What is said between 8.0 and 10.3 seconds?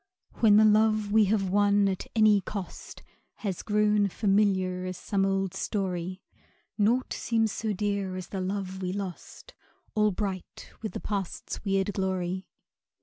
as the love we lost, All